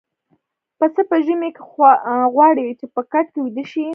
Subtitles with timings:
[0.77, 1.61] پسه په ژمي کې
[2.33, 3.85] غواړي چې په کټ کې ويده شي.